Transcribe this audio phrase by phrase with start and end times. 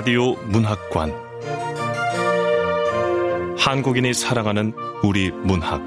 [0.00, 1.12] 라디오 문학관
[3.58, 5.78] 한국인이 사랑하는 우리 문학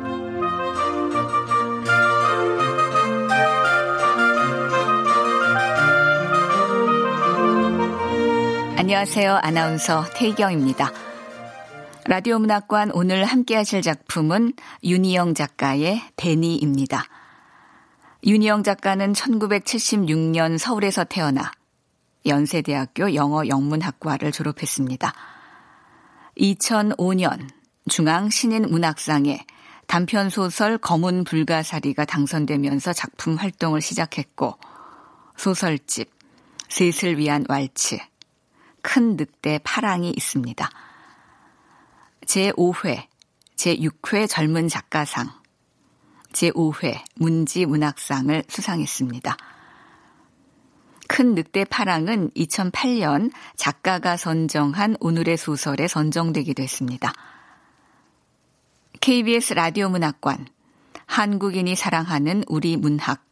[8.78, 9.40] 안녕하세요.
[9.42, 10.92] 아나운서 태희경입니다.
[12.06, 14.54] 라디오 문학관 오늘 함께 하실 작품은
[14.84, 17.06] 윤희영 작가의 데니입니다.
[18.28, 21.52] 윤희영 작가는 1976년 서울에서 태어나
[22.26, 25.14] 연세대학교 영어 영문학과를 졸업했습니다.
[26.38, 27.50] 2005년
[27.90, 29.46] 중앙 신인 문학상에
[29.88, 34.58] 단편 소설 검은 불가사리가 당선되면서 작품 활동을 시작했고
[35.38, 36.10] 소설집
[36.70, 37.98] 셋을 위한 왈츠
[38.82, 40.70] 큰 늑대 파랑이 있습니다.
[42.26, 43.06] 제5회,
[43.56, 45.30] 제6회 젊은 작가상,
[46.32, 49.38] 제5회 문지 문학상을 수상했습니다.
[51.08, 57.14] 큰 늑대 파랑은 2008년 작가가 선정한 오늘의 소설에 선정되기도 했습니다.
[59.00, 60.48] KBS 라디오 문학관,
[61.06, 63.26] 한국인이 사랑하는 우리 문학,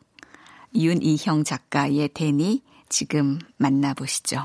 [0.76, 4.44] 윤이형 작가의 대니 지금 만나보시죠.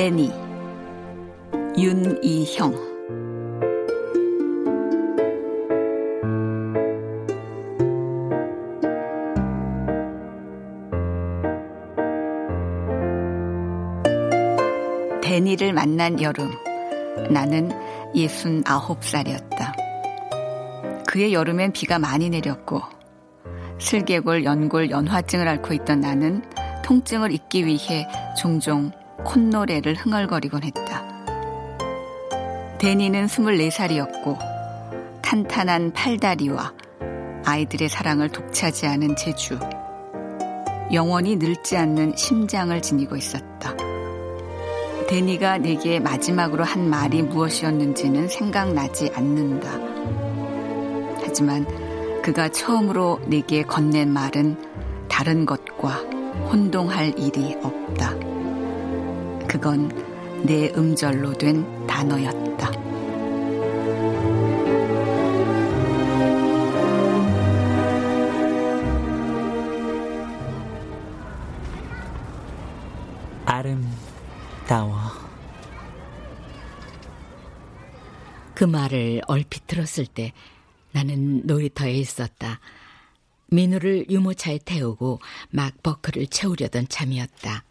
[0.00, 0.32] 대니
[1.76, 2.72] 윤이형
[15.22, 16.50] 데니를 만난 여름
[17.28, 17.68] 나는
[18.14, 19.74] 69살이었다.
[21.06, 22.80] 그의 여름엔 비가 많이 내렸고
[23.78, 26.42] 슬개골, 연골, 연화증을 앓고 있던 나는
[26.82, 28.08] 통증을 잊기 위해
[28.40, 28.90] 종종
[29.24, 31.04] 콧노래를 흥얼거리곤 했다.
[32.78, 34.38] 데니는 24살이었고
[35.22, 36.72] 탄탄한 팔다리와
[37.44, 39.58] 아이들의 사랑을 독차지하는 재주,
[40.92, 43.76] 영원히 늙지 않는 심장을 지니고 있었다.
[45.08, 49.70] 데니가 내게 마지막으로 한 말이 무엇이었는지는 생각나지 않는다.
[51.22, 51.66] 하지만
[52.22, 54.56] 그가 처음으로 내게 건넨 말은
[55.08, 55.96] 다른 것과
[56.50, 58.39] 혼동할 일이 없다.
[59.50, 59.88] 그건
[60.46, 62.70] 내 음절로 된 단어였다.
[73.44, 74.96] 아름다워.
[78.54, 80.32] 그 말을 얼핏 들었을 때
[80.92, 82.60] 나는 놀이터에 있었다.
[83.48, 85.18] 민우를 유모차에 태우고
[85.50, 87.64] 막 버클을 채우려던 참이었다.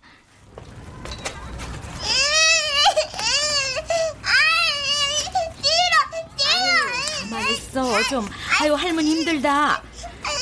[7.70, 8.28] 있어 좀.
[8.60, 9.82] 아유 할머니 힘들다.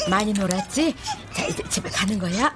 [0.09, 0.95] 많이 놀았지?
[1.33, 2.55] 자 이제 집에 가는 거야.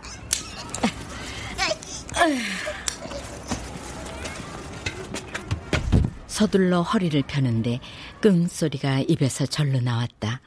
[6.28, 7.80] 서둘러 허리를 펴는데
[8.22, 10.40] 끙 소리가 입에서 절로 나왔다.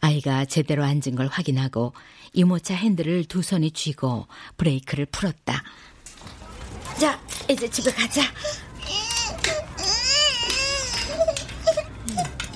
[0.00, 1.94] 아이가 제대로 앉은 걸 확인하고
[2.32, 4.26] 이모차 핸들을 두 손이 쥐고
[4.56, 5.62] 브레이크를 풀었다.
[6.98, 8.22] 자, 이제 집에 가자.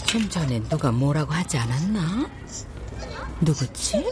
[0.07, 2.31] 좀 전에 누가 뭐라고 하지 않았나?
[3.41, 4.05] 누구지?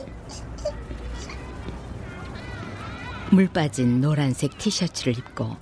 [3.31, 5.57] 물 빠진 노란색 티셔츠를 입고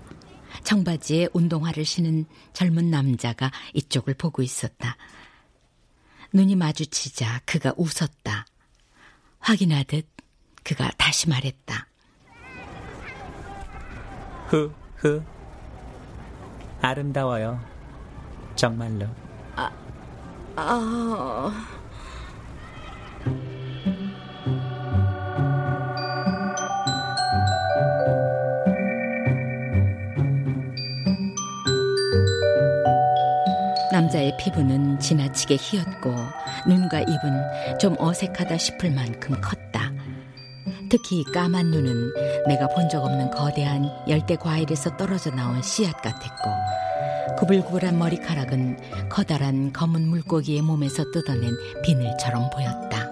[0.64, 4.96] 청바지에 운동화를 신은 젊은 남자가 이쪽을 보고 있었다.
[6.32, 8.46] 눈이 마주치자 그가 웃었다.
[9.38, 10.08] 확인하듯
[10.64, 11.86] 그가 다시 말했다.
[14.48, 15.22] 흐, 흐.
[16.80, 17.60] 아름다워요.
[18.56, 19.06] 정말로.
[19.56, 19.70] 아,
[20.56, 21.52] 아.
[33.90, 36.14] 남자의 피부는 지나치게 희었고
[36.66, 39.92] 눈과 입은 좀 어색하다 싶을 만큼 컸다.
[40.88, 42.12] 특히 까만 눈은
[42.48, 46.50] 내가 본 적 없는 거대한 열대 과일에서 떨어져 나온 씨앗 같았고
[47.42, 51.52] 구불구불한 머리카락은 커다란 검은 물고기의 몸에서 뜯어낸
[51.82, 53.10] 비늘처럼 보였다.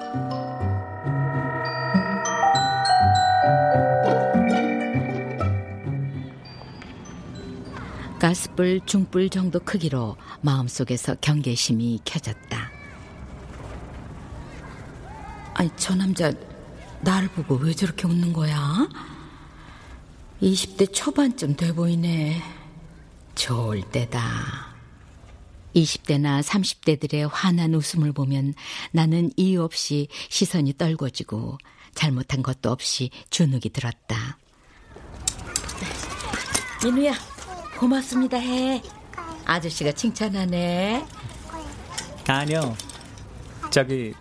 [8.21, 12.71] 가스불 중불 정도 크기로 마음속에서 경계심이 켜졌다.
[15.55, 16.33] 아니, 저 남자
[17.01, 18.89] 나를 보고 왜 저렇게 웃는 거야?
[20.41, 22.60] 20대 초반쯤 돼 보이네.
[23.41, 24.21] 좋을 때다.
[25.75, 28.53] 20대나 30대들의 환한 웃음을 보면
[28.93, 31.57] 나는 이유 없이 시선이 떨궈지고
[31.95, 34.39] 잘못한 것도 없이 주눅이 들었다.
[36.85, 37.15] 민우야,
[37.79, 38.83] 고맙습니다 해.
[39.47, 41.07] 아저씨가 칭찬하네.
[42.29, 42.77] 아니요.
[43.71, 44.13] 저기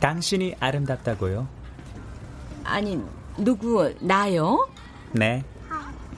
[0.00, 1.48] 당신이 아름답다고요.
[2.62, 3.00] 아니,
[3.38, 4.68] 누구, 나요?
[5.12, 5.42] 네.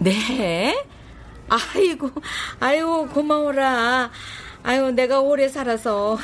[0.00, 0.74] 네?
[1.48, 2.10] 아이고,
[2.60, 4.10] 아이고, 고마워라.
[4.62, 6.18] 아유, 내가 오래 살아서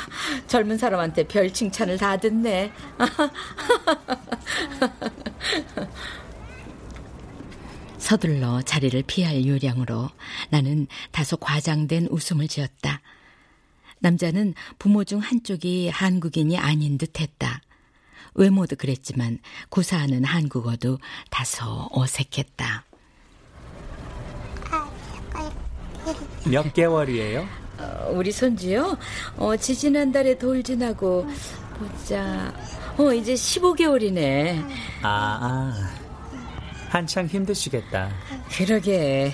[0.47, 2.71] 젊은 사람한테 별 칭찬을 다 듣네.
[7.97, 10.09] 서둘러 자리를 피할 요량으로
[10.49, 12.99] 나는 다소 과장된 웃음을 지었다.
[13.99, 17.61] 남자는 부모 중 한쪽이 한국인이 아닌 듯 했다.
[18.33, 20.99] 외모도 그랬지만 구사하는 한국어도
[21.29, 22.83] 다소 어색했다.
[26.49, 27.45] 몇 개월이에요?
[27.79, 28.97] 어, 우리 손주요?
[29.37, 31.27] 어, 지지난달에 돌 지나고
[31.77, 32.53] 보자.
[32.97, 34.63] 어, 이제 15개월이네.
[35.01, 35.73] 아, 아.
[36.89, 38.11] 한창 힘드시겠다.
[38.55, 39.33] 그러게.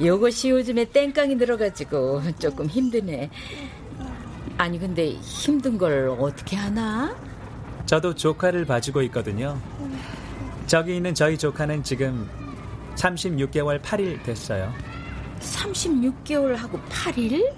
[0.00, 3.30] 요것이 요즘에 땡깡이 들어가지고 조금 힘드네.
[4.58, 7.16] 아니, 근데 힘든 걸 어떻게 하나?
[7.86, 9.58] 저도 조카를 봐주고 있거든요.
[10.66, 12.28] 저기 있는 저희 조카는 지금
[12.96, 14.72] 36개월 8일 됐어요.
[15.44, 17.52] 36개월하고 8일?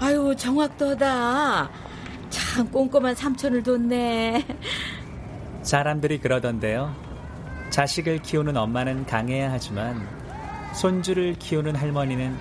[0.00, 1.70] 아유, 정확도다.
[2.30, 4.46] 참 꼼꼼한 삼촌을 뒀네.
[5.62, 6.94] 사람들이 그러던데요.
[7.70, 10.06] 자식을 키우는 엄마는 강해야 하지만
[10.74, 12.36] 손주를 키우는 할머니는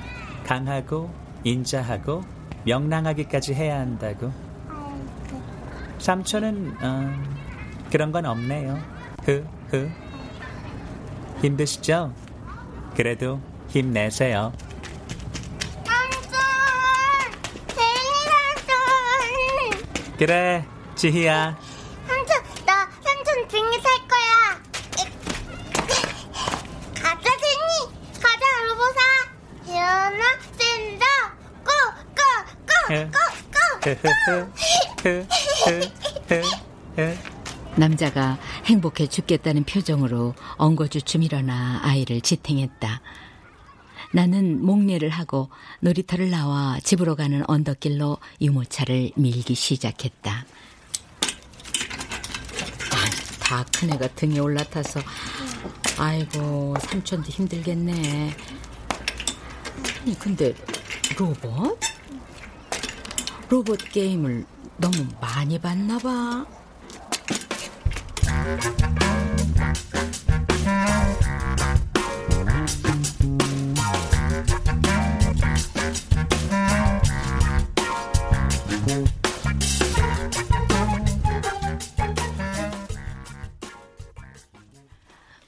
[0.45, 1.11] 강하고
[1.43, 2.23] 인자하고
[2.65, 4.31] 명랑하기까지 해야 한다고.
[5.99, 7.13] 삼촌은 어,
[7.91, 8.77] 그런 건 없네요.
[9.23, 9.89] 흐흐.
[11.41, 12.13] 힘드시죠?
[12.95, 13.39] 그래도
[13.69, 14.53] 힘내세요.
[15.85, 16.31] 삼촌!
[17.75, 20.17] 제니 삼촌!
[20.17, 20.65] 그래,
[20.95, 21.57] 지희야.
[22.07, 24.31] 삼촌, 나 삼촌 등에 살 거야.
[26.95, 27.91] 가자, 제니!
[28.21, 28.99] 가자, 로보사!
[29.67, 30.23] 일어나,
[30.57, 31.05] 샌다!
[31.63, 31.69] 고,
[32.15, 32.21] 고,
[32.65, 32.73] 고,
[33.83, 33.95] 고,
[35.03, 35.25] 고!
[37.77, 43.01] 남자가 행복해 죽겠다는 표정으로 엉거주춤 일어나 아이를 지탱했다.
[44.11, 45.49] 나는 목례를 하고
[45.81, 50.45] 놀이터를 나와 집으로 가는 언덕길로 유모차를 밀기 시작했다.
[52.91, 53.09] 아,
[53.39, 55.01] 다 큰애가 등에 올라타서
[55.97, 58.35] 아이고 삼촌도 힘들겠네.
[60.19, 60.53] 근데
[61.17, 61.79] 로봇?
[63.49, 64.45] 로봇 게임을
[64.77, 66.45] 너무 많이 봤나 봐.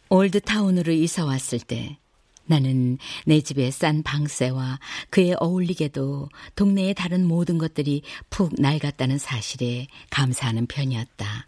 [0.10, 1.98] 올드타운으로 이사 왔을 때
[2.46, 10.66] 나는 내 집의 싼 방세와 그에 어울리게도 동네의 다른 모든 것들이 푹 낡았다는 사실에 감사하는
[10.68, 11.48] 편이었다.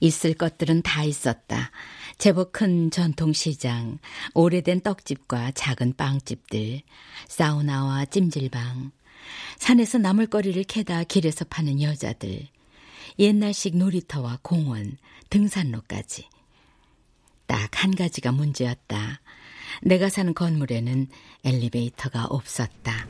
[0.00, 1.70] 있을 것들은 다 있었다.
[2.18, 3.98] 제법 큰 전통시장,
[4.34, 6.82] 오래된 떡집과 작은 빵집들,
[7.28, 8.92] 사우나와 찜질방,
[9.58, 12.48] 산에서 나물거리를 캐다 길에서 파는 여자들,
[13.18, 14.96] 옛날식 놀이터와 공원,
[15.30, 16.28] 등산로까지.
[17.46, 19.20] 딱 한 가지가 문제였다.
[19.82, 21.06] 내가 사는 건물에는
[21.44, 23.06] 엘리베이터가 없었다.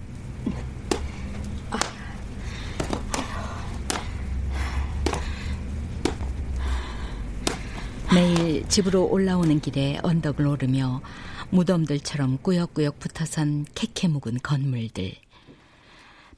[8.12, 11.02] 매일 집으로 올라오는 길에 언덕을 오르며
[11.50, 15.14] 무덤들처럼 꾸역꾸역 붙어선 캐캐 묵은 건물들.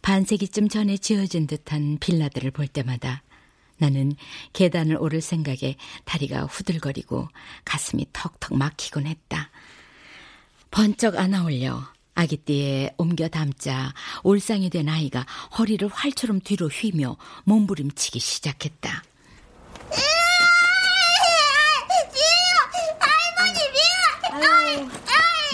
[0.03, 3.23] 반세기쯤 전에 지어진 듯한 빌라들을 볼 때마다
[3.79, 4.17] 나는
[4.53, 7.29] 계단을 오를 생각에 다리가 후들거리고
[7.65, 9.51] 가슴이 턱턱 막히곤 했다.
[10.71, 11.83] 번쩍 안아올려
[12.15, 13.93] 아기띠에 옮겨 담자
[14.23, 15.27] 올상이 된 아이가
[15.59, 19.03] 허리를 활처럼 뒤로 휘며 몸부림치기 시작했다.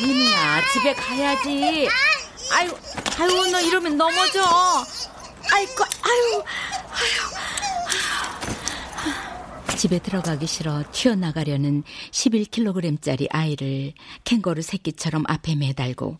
[0.00, 1.88] 민우야 집에 가야지.
[2.50, 2.70] 아유,
[3.18, 4.42] 아유 너 이러면 넘어져.
[5.52, 6.42] 아이고, 아유,
[6.90, 7.31] 아유.
[9.82, 16.18] 집에 들어가기 싫어 튀어나가려는 11kg짜리 아이를 캥거루 새끼처럼 앞에 매달고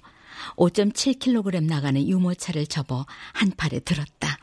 [0.57, 4.37] 5.7kg 나가는 유모차를 접어 한 팔에 들었다.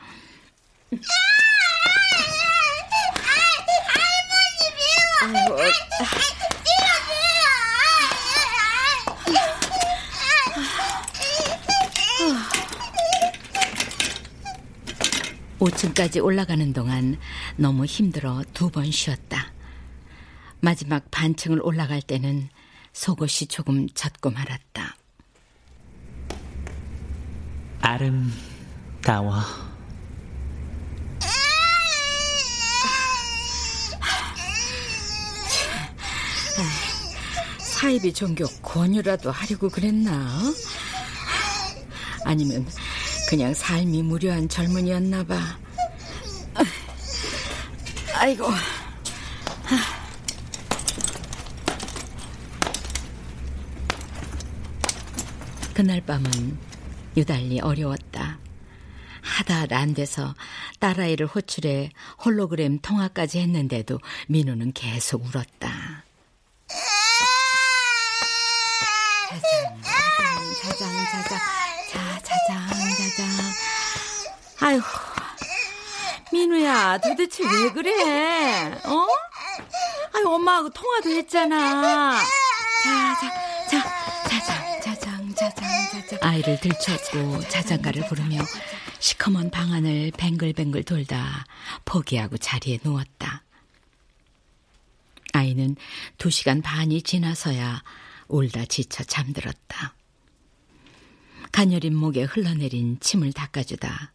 [5.22, 5.56] 아이고,
[15.60, 17.18] 오층까지 올라가는 동안
[17.56, 19.52] 너무 힘들어 두 번 쉬었다.
[20.60, 22.48] 마지막 반층을 올라갈 때는
[22.92, 24.96] 속옷이 조금 젖고 말았다.
[27.80, 29.34] 아름다워.
[37.58, 40.38] 사이비 종교 권유라도 하려고 그랬나?
[42.24, 42.66] 아니면
[43.30, 45.38] 그냥 삶이 무료한 젊은이였나 봐.
[48.16, 48.50] 아이고.
[55.72, 56.58] 그날 밤은
[57.16, 58.40] 유달리 어려웠다.
[59.22, 60.34] 하다 하다 안 돼서
[60.80, 61.92] 딸아이를 호출해
[62.24, 66.02] 홀로그램 통화까지 했는데도 민우는 계속 울었다.
[69.28, 69.80] 자장,
[70.62, 71.38] 자장, 자장,
[71.90, 73.26] 자, 자장, 자장.
[74.70, 74.80] 아휴,
[76.32, 78.72] 민우야, 도대체 왜 그래?
[78.84, 79.06] 어?
[80.14, 82.20] 아유, 엄마하고 통화도 했잖아.
[82.84, 86.18] 자, 자, 자, 자장, 자장, 자장, 자장.
[86.22, 88.38] 아이를 들쳤고 자장가를 부르며
[89.00, 91.46] 시커먼 방 안을 뱅글뱅글 돌다
[91.84, 93.42] 포기하고 자리에 누웠다.
[95.32, 95.74] 아이는
[96.16, 97.82] 두 시간 반이 지나서야
[98.28, 99.94] 울다 지쳐 잠들었다.
[101.50, 104.12] 가녀린 목에 흘러내린 침을 닦아주다.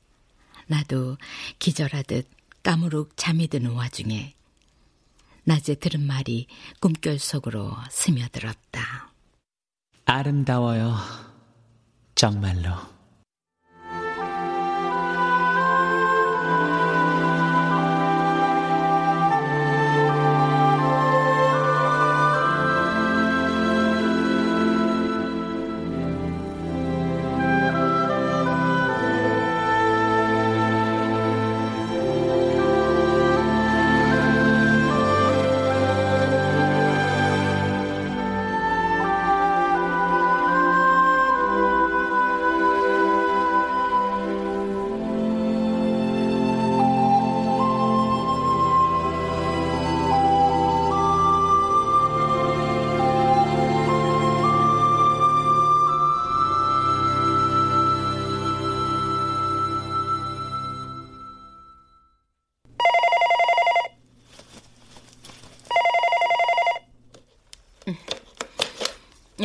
[0.67, 1.17] 나도
[1.59, 2.27] 기절하듯
[2.63, 4.33] 까무룩 잠이 드는 와중에
[5.43, 6.47] 낮에 들은 말이
[6.79, 9.11] 꿈결 속으로 스며들었다.
[10.05, 10.95] 아름다워요.
[12.15, 12.94] 정말로.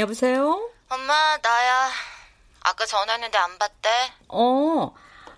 [0.00, 0.70] 여보세요?
[0.88, 1.90] 엄마, 나야.
[2.62, 3.88] 아까 전화했는데 안 받대.
[4.28, 4.94] 어,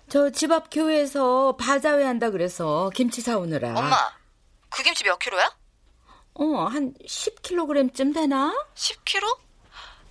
[0.09, 3.73] 저 집 앞 교회에서 바자회 한다 그래서 김치 사오느라.
[3.77, 4.11] 엄마,
[4.69, 5.53] 그 김치 몇 킬로야?
[6.35, 8.53] 어, 한 10kg쯤 되나?
[8.75, 9.37] 10킬로?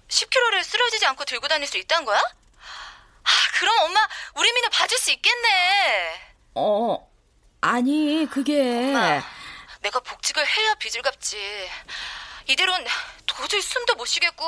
[0.08, 2.18] 10킬로를 쓰러지지 않고 들고 다닐 수 있다는 거야?
[2.18, 4.00] 아, 그럼 엄마,
[4.36, 6.20] 우리 민우 봐줄 수 있겠네.
[6.54, 7.10] 어,
[7.62, 8.60] 아니, 그게.
[8.94, 9.22] 엄마,
[9.80, 11.38] 내가 복직을 해야 빚을 갚지.
[12.48, 12.86] 이대로는
[13.26, 14.44] 도저히 숨도 못 쉬겠고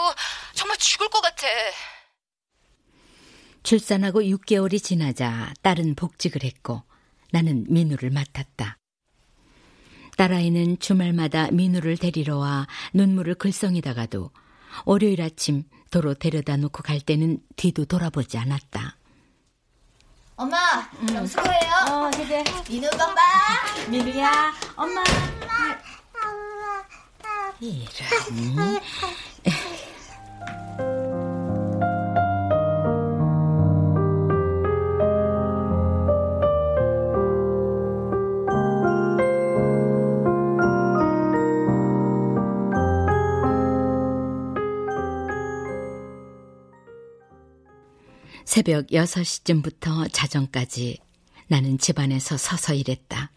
[0.54, 1.46] 정말 죽을 것 같아.
[3.62, 6.82] 출산하고 6개월이 지나자 딸은 복직을 했고
[7.32, 8.78] 나는 민우를 맡았다.
[10.16, 14.30] 딸아이는 주말마다 민우를 데리러 와 눈물을 글썽이다가도
[14.84, 18.96] 월요일 아침 도로 데려다 놓고 갈 때는 뒤도 돌아보지 않았다.
[20.36, 21.72] 엄마, 그럼 수고해요.
[21.90, 22.42] 어, 그래.
[22.68, 23.20] 민우 오빠 봐.
[23.88, 25.02] 민우야, 엄마.
[27.60, 28.80] 이런.
[48.44, 50.98] 새벽 6시쯤부터 자정까지
[51.48, 53.32] 나는 집안에서 서서 일했다.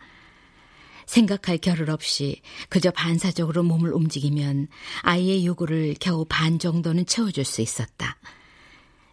[1.07, 4.67] 생각할 겨를 없이 그저 반사적으로 몸을 움직이면
[5.01, 8.17] 아이의 요구를 겨우 반 정도는 채워줄 수 있었다.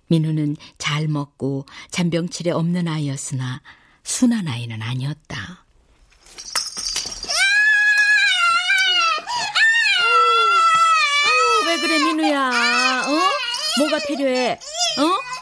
[0.08, 3.62] 민우는 잘 먹고 잔병치레 없는 아이였으나
[4.02, 5.64] 순한 아이는 아니었다.
[11.24, 12.48] 아유, 왜 그래 민우야?
[13.06, 13.80] 어?
[13.80, 14.52] 뭐가 필요해?
[14.52, 15.34] 어?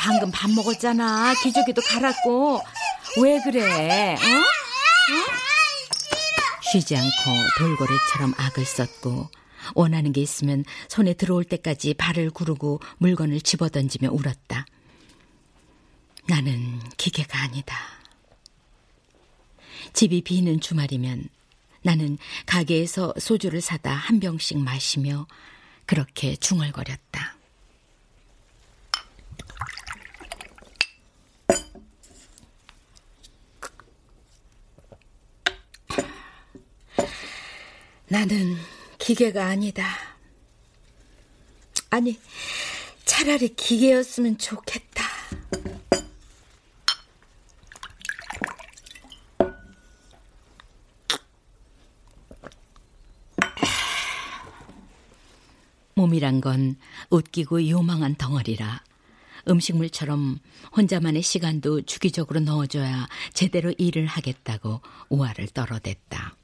[0.00, 1.34] 방금 밥 먹었잖아.
[1.42, 2.62] 기저귀도 갈았고.
[3.22, 4.14] 왜 그래?
[4.14, 4.16] 어?
[4.16, 4.57] 어?
[6.70, 7.08] 쉬지 않고
[7.58, 9.30] 돌고래처럼 악을 썼고
[9.74, 14.66] 원하는 게 있으면 손에 들어올 때까지 발을 구르고 물건을 집어던지며 울었다.
[16.26, 17.74] 나는 기계가 아니다.
[19.94, 21.28] 집이 비는 주말이면
[21.82, 25.26] 나는 가게에서 소주를 사다 한 병씩 마시며
[25.86, 27.37] 그렇게 중얼거렸다.
[38.10, 38.56] 나는
[38.98, 39.86] 기계가 아니다.
[41.90, 42.18] 아니,
[43.04, 45.04] 차라리 기계였으면 좋겠다.
[55.94, 56.76] 몸이란 건
[57.10, 58.82] 웃기고 요망한 덩어리라
[59.48, 60.38] 음식물처럼
[60.76, 66.37] 혼자만의 시간도 주기적으로 넣어줘야 제대로 일을 하겠다고 우화를 떨어댔다.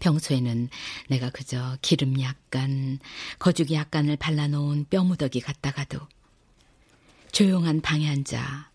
[0.00, 0.68] 평소에는
[1.08, 2.98] 내가 그저 기름 약간,
[3.38, 6.00] 거죽이 약간을 발라놓은 뼈무더기 같다가도
[7.32, 8.70] 조용한 방에 앉아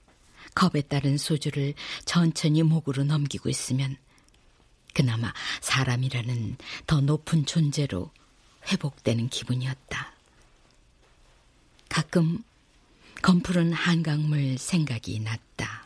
[0.56, 1.74] 컵에 따른 소주를
[2.06, 3.98] 천천히 목으로 넘기고 있으면
[4.94, 8.12] 그나마 사람이라는 더 높은 존재로
[8.72, 10.14] 회복되는 기분이었다.
[11.90, 12.42] 가끔
[13.22, 15.85] 검푸른 한강물 생각이 났다.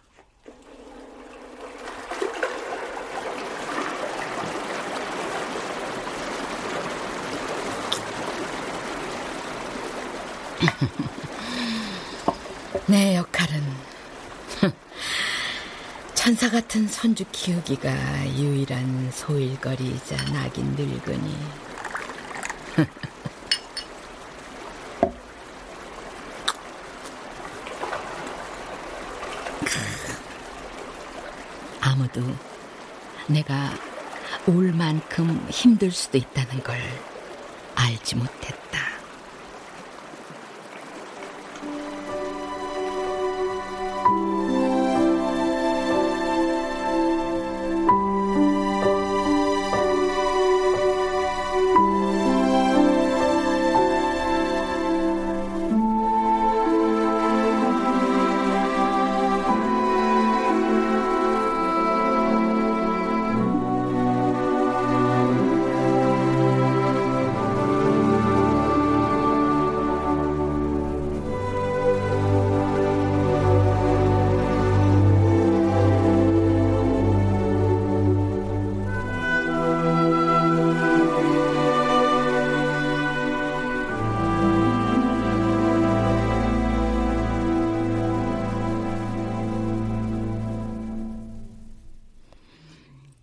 [12.87, 13.63] 내 역할은
[16.13, 17.89] 천사 같은 손주 키우기가
[18.37, 21.37] 유일한 소일거리이자 낙인 늙으니
[31.81, 32.21] 아무도
[33.27, 33.71] 내가
[34.45, 36.77] 울 만큼 힘들 수도 있다는 걸
[37.75, 38.88] 알지 못했다.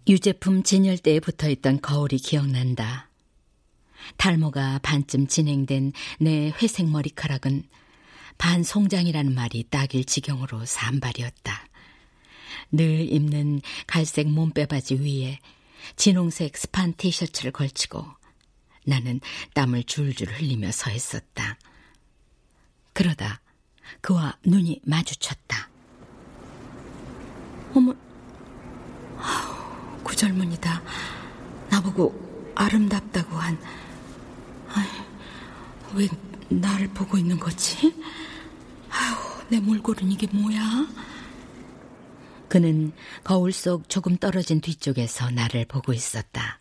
[0.08, 3.10] 유제품 진열대에 붙어 있던 거울이 기억난다.
[4.18, 7.64] 탈모가 반쯤 진행된 내 회색 머리카락은
[8.38, 11.68] 반송장이라는 말이 딱일 지경으로 산발이었다.
[12.70, 15.40] 늘 입는 갈색 몸빼바지 위에
[15.96, 18.04] 진홍색 스판 티셔츠를 걸치고
[18.84, 19.20] 나는
[19.54, 21.58] 땀을 줄줄 흘리며 서 있었다.
[22.92, 23.40] 그러다
[24.00, 25.68] 그와 눈이 마주쳤다.
[27.74, 27.94] 어머,
[30.16, 30.82] 그 젊은이다.
[31.68, 33.60] 나보고 아름답다고 한,
[34.70, 34.88] 아이,
[35.94, 36.08] 왜
[36.48, 37.94] 나를 보고 있는 거지?
[38.88, 40.88] 아우, 내 몰골은 이게 뭐야?
[42.48, 46.60] 그는 거울 속 조금 떨어진 뒤쪽에서 나를 보고 있었다.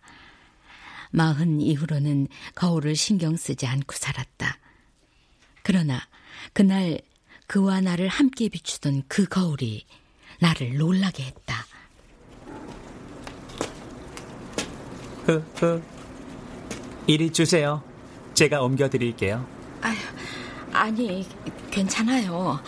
[1.12, 4.58] 마흔 이후로는 거울을 신경 쓰지 않고 살았다.
[5.64, 6.02] 그러나
[6.52, 7.00] 그날
[7.48, 9.86] 그와 나를 함께 비추던 그 거울이
[10.42, 11.66] 나를 놀라게 했다.
[15.26, 15.82] 흐흐.
[17.08, 17.82] 이리 주세요.
[18.34, 19.46] 제가 옮겨드릴게요.
[19.82, 19.96] 아휴,
[20.72, 21.28] 아니,
[21.72, 22.60] 괜찮아요.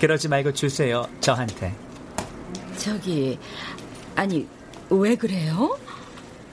[0.00, 1.06] 그러지 말고 주세요.
[1.20, 1.74] 저한테.
[2.76, 3.38] 저기,
[4.16, 4.46] 아니,
[4.88, 5.78] 왜 그래요?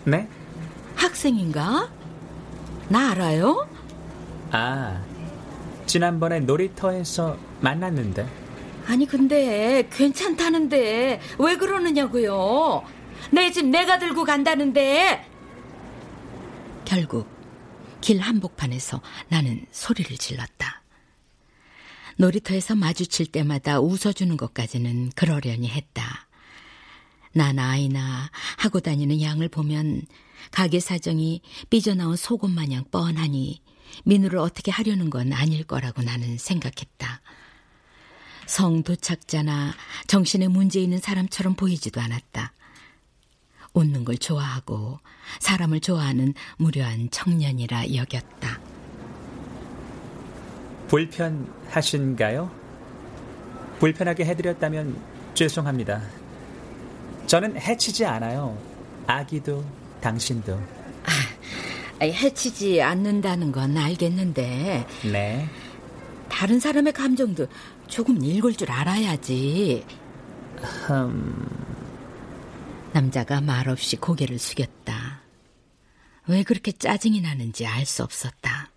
[0.03, 0.27] 네?
[0.95, 1.89] 학생인가?
[2.89, 3.67] 나 알아요?
[4.51, 5.01] 아,
[5.85, 8.27] 지난번에 놀이터에서 만났는데.
[8.87, 12.83] 아니, 근데 괜찮다는데 왜 그러느냐고요?
[13.31, 15.25] 내 집 내가 들고 간다는데.
[16.85, 17.27] 결국
[18.01, 20.83] 길 한복판에서 나는 소리를 질렀다.
[22.17, 26.27] 놀이터에서 마주칠 때마다 웃어주는 것까지는 그러려니 했다.
[27.33, 30.01] 난 아이나 하고 다니는 양을 보면
[30.51, 33.61] 가게 사정이 삐져나온 속옷 마냥 뻔하니
[34.05, 37.21] 민우를 어떻게 하려는 건 아닐 거라고 나는 생각했다.
[38.47, 39.73] 성 도착자나
[40.07, 42.53] 정신에 문제 있는 사람처럼 보이지도 않았다.
[43.77, 44.99] 웃는 걸 좋아하고
[45.39, 48.59] 사람을 좋아하는 무료한 청년이라 여겼다.
[50.87, 52.49] 불편하신가요?
[53.79, 54.99] 불편하게 해드렸다면
[55.35, 56.01] 죄송합니다.
[57.27, 58.57] 저는 해치지 않아요.
[59.05, 59.63] 아기도
[60.01, 60.59] 당신도.
[61.03, 64.87] 아, 해치지 않는다는 건 알겠는데.
[65.11, 65.49] 네.
[66.29, 67.47] 다른 사람의 감정도
[67.87, 69.85] 조금 읽을 줄 알아야지.
[70.89, 71.56] 음...
[72.97, 75.21] 남자가 말없이 고개를 숙였다.
[76.25, 78.71] 왜 그렇게 짜증이 나는지 알 수 없었다.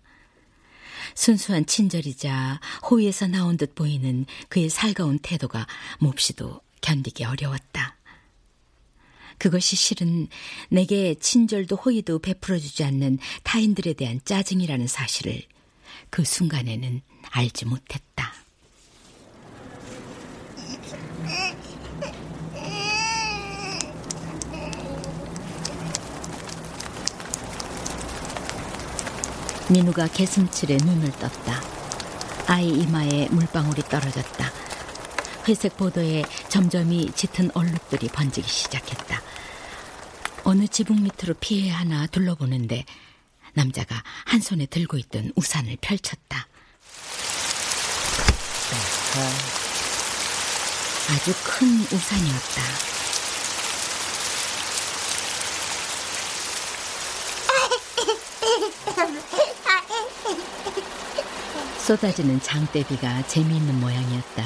[1.15, 5.65] 순수한 친절이자 호의에서 나온 듯 보이는 그의 살가운 태도가
[5.99, 7.97] 몹시도 견디기 어려웠다.
[9.39, 10.27] 그것이 실은
[10.69, 15.41] 내게 친절도 호의도 베풀어주지 않는 타인들에 대한 짜증이라는 사실을
[16.11, 18.40] 그 순간에는 알지 못했다.
[29.71, 31.61] 민우가 개슴칠에 눈을 떴다.
[32.47, 34.51] 아이 이마에 물방울이 떨어졌다.
[35.47, 39.21] 회색 보도에 점점이 짙은 얼룩들이 번지기 시작했다.
[40.43, 42.83] 어느 지붕 밑으로 피해 하나 둘러보는데
[43.53, 46.47] 남자가 한 손에 들고 있던 우산을 펼쳤다.
[51.11, 52.90] 아주 큰 우산이었다.
[61.91, 64.45] 쏟아지는 장대비가 재미있는 모양이었다.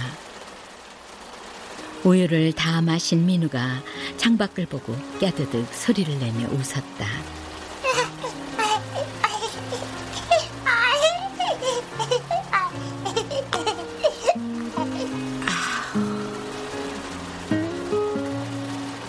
[2.03, 3.84] 우유를 다 마신 민우가
[4.17, 7.05] 창밖을 보고 깨드득 소리를 내며 웃었다.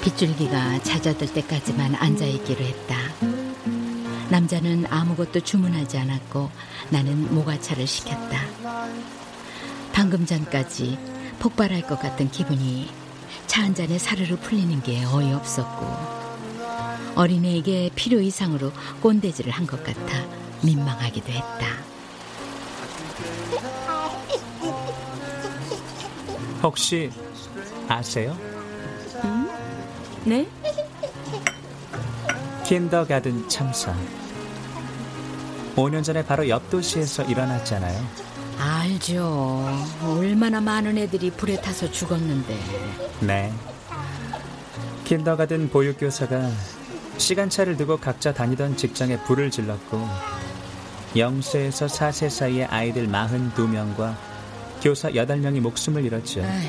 [0.02, 3.05] 빗줄기가 잦아들 때까지만 앉아있기로 했다.
[4.30, 6.50] 남자는 아무것도 주문하지 않았고
[6.90, 8.40] 나는 모가차를 시켰다.
[9.92, 10.98] 방금 전까지
[11.38, 12.90] 폭발할 것 같은 기분이
[13.46, 15.86] 차 한 잔에 사르르 풀리는 게 어이없었고
[17.14, 20.24] 어린애에게 필요 이상으로 꼰대질을 한 것 같아
[20.62, 21.66] 민망하기도 했다.
[26.62, 27.10] 혹시
[27.88, 28.36] 아세요?
[29.24, 29.48] 음?
[30.24, 30.46] 네?
[32.66, 33.94] 킨더가든 참사.
[35.76, 38.04] 5년 전에 바로 옆 도시에서 일어났잖아요.
[38.58, 39.68] 알죠.
[40.02, 42.58] 얼마나 많은 애들이 불에 타서 죽었는데.
[43.20, 43.52] 네.
[45.04, 46.50] 킨더가든 보육교사가
[47.18, 50.04] 시간차를 두고 각자 다니던 직장에 불을 질렀고
[51.14, 54.16] 0세에서 4세 사이의 아이들 42명과
[54.82, 56.42] 교사 8명이 목숨을 잃었죠.
[56.42, 56.68] 아휴.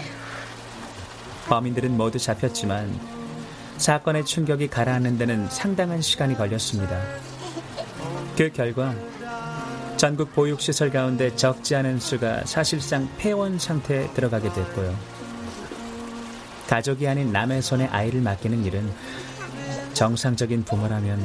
[1.47, 3.16] 범인들은 모두 잡혔지만
[3.77, 6.99] 사건의 충격이 가라앉는 데는 상당한 시간이 걸렸습니다.
[8.35, 8.93] 그 결과
[9.97, 14.95] 전국 보육시설 가운데 적지 않은 수가 사실상 폐원 상태에 들어가게 됐고요.
[16.67, 18.91] 가족이 아닌 남의 손에 아이를 맡기는 일은
[19.93, 21.19] 정상적인 부모라면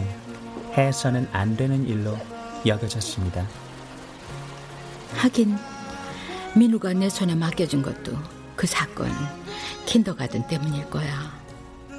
[0.77, 2.17] 해서는 안 되는 일로
[2.65, 3.47] 여겨졌습니다.
[5.17, 5.57] 하긴
[6.55, 8.17] 민우가 내 손에 맡겨준 것도
[8.57, 9.11] 그 사건
[9.85, 11.42] 킨더가든 때문일 거야.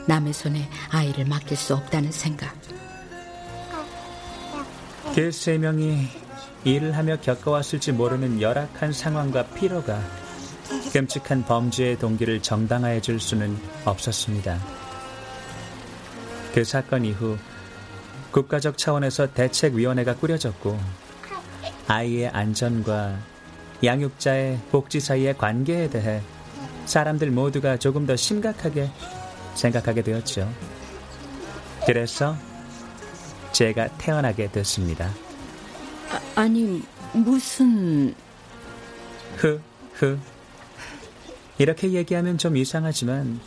[0.08, 2.54] 남의 손에 아이를 맡길 수 없다는 생각.
[5.16, 6.08] 그 세 명이
[6.64, 10.02] 일을 하며 겪어왔을지 모르는 열악한 상황과 피로가
[10.92, 14.60] 끔찍한 범죄의 동기를 정당화해 줄 수는 없었습니다.
[16.54, 17.38] 그 사건 이후
[18.32, 20.80] 국가적 차원에서 대책위원회가 꾸려졌고
[21.88, 23.18] 아이의 안전과
[23.84, 26.22] 양육자의 복지 사이의 관계에 대해
[26.86, 28.90] 사람들 모두가 조금 더 심각하게
[29.56, 30.52] 생각하게 되었죠.
[31.86, 32.36] 그래서
[33.52, 35.12] 제가 태어나게 됐습니다.
[36.36, 36.82] 아, 니
[37.14, 38.16] 무슨
[39.38, 39.62] 흐,
[39.94, 40.20] 흐.
[41.58, 43.40] 이렇게 얘기하면 좀 이상하지만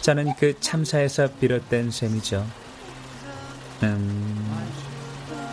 [0.00, 2.46] 저는 그 참사에서 비롯된 셈이죠.
[3.82, 4.62] 음,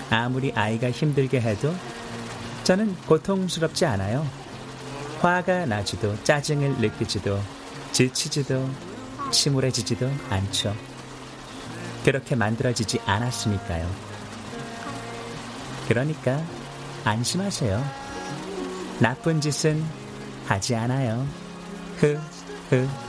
[0.10, 1.74] 아무리 아이가 힘들게 해도
[2.64, 4.26] 저는 고통스럽지 않아요.
[5.20, 7.40] 화가 나지도 짜증을 느끼지도
[7.92, 8.70] 지치지도
[9.32, 10.76] 침울해지지도 않죠.
[12.04, 13.90] 그렇게 만들어지지 않았으니까요.
[15.88, 16.42] 그러니까
[17.04, 17.84] 안심하세요.
[19.00, 19.84] 나쁜 짓은
[20.46, 21.28] 하지 않아요.
[21.98, 22.20] 흐,
[22.70, 23.09] 흐.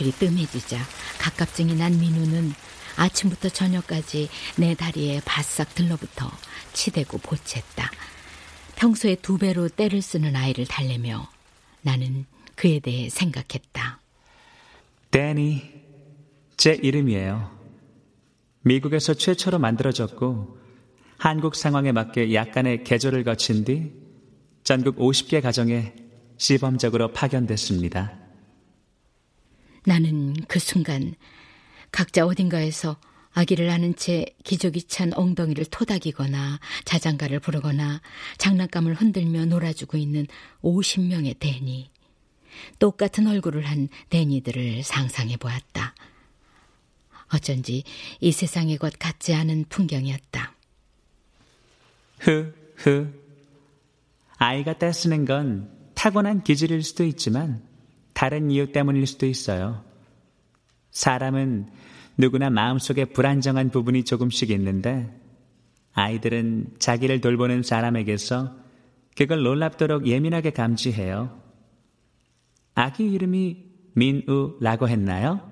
[0.00, 0.78] 외출이 뜸해지자
[1.20, 2.52] 갑갑증이 난 민우는
[2.96, 6.30] 아침부터 저녁까지 내 다리에 바싹 들러붙어
[6.72, 7.84] 치대고 보챘다.
[8.76, 11.28] 평소에 두 배로 때를 쓰는 아이를 달래며
[11.82, 14.00] 나는 그에 대해 생각했다.
[15.10, 15.62] 데니,
[16.56, 17.58] 제 이름이에요.
[18.62, 20.58] 미국에서 최초로 만들어졌고
[21.18, 23.92] 한국 상황에 맞게 약간의 개조를 거친 뒤
[24.62, 25.94] 전국 50개 가정에
[26.36, 28.19] 시범적으로 파견됐습니다.
[29.84, 31.14] 나는 그 순간
[31.90, 32.98] 각자 어딘가에서
[33.32, 38.00] 아기를 안은 채 기저귀 찬 엉덩이를 토닥이거나 자장가를 부르거나
[38.38, 40.26] 장난감을 흔들며 놀아주고 있는
[40.62, 41.90] 50명의 데니.
[42.78, 45.94] 똑같은 얼굴을 한 데니들을 상상해 보았다.
[47.32, 47.84] 어쩐지
[48.20, 50.54] 이 세상의 것 같지 않은 풍경이었다.
[52.18, 53.12] 흐, 흐.
[54.36, 57.62] 아이가 떼쓰는 건 타고난 기질일 수도 있지만
[58.20, 59.82] 다른 이유 때문일 수도 있어요.
[60.90, 61.70] 사람은
[62.18, 65.08] 누구나 마음속에 불안정한 부분이 조금씩 있는데
[65.94, 68.54] 아이들은 자기를 돌보는 사람에게서
[69.16, 71.40] 그걸 놀랍도록 예민하게 감지해요.
[72.74, 75.50] 아기 이름이 민우라고 했나요?